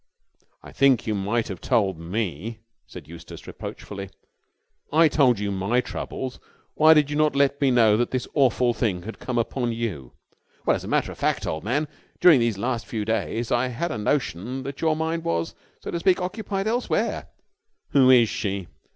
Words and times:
"I 0.63 0.71
think 0.71 1.05
you 1.05 1.13
might 1.13 1.47
have 1.47 1.61
told 1.61 1.99
me," 1.99 2.57
said 2.87 3.07
Eustace 3.07 3.45
reproachfully. 3.45 4.09
"I 4.91 5.07
told 5.07 5.37
you 5.37 5.51
my 5.51 5.79
troubles. 5.79 6.39
Why 6.73 6.95
did 6.95 7.11
you 7.11 7.15
not 7.15 7.35
let 7.35 7.61
me 7.61 7.69
know 7.69 7.95
that 7.97 8.09
this 8.09 8.27
awful 8.33 8.73
thing 8.73 9.03
had 9.03 9.19
come 9.19 9.37
upon 9.37 9.73
you?" 9.73 10.13
"Well, 10.65 10.75
as 10.75 10.83
a 10.83 10.87
matter 10.87 11.11
of 11.11 11.19
fact, 11.19 11.45
old 11.45 11.63
man, 11.63 11.87
during 12.19 12.39
these 12.39 12.57
last 12.57 12.87
few 12.87 13.05
days 13.05 13.51
I 13.51 13.67
had 13.67 13.91
a 13.91 13.97
notion 13.99 14.63
that 14.63 14.81
your 14.81 14.95
mind 14.95 15.23
was, 15.23 15.53
so 15.81 15.91
to 15.91 15.99
speak, 15.99 16.19
occupied 16.19 16.65
elsewhere." 16.65 17.27
"Who 17.89 18.09
is 18.09 18.27
she?" 18.27 18.65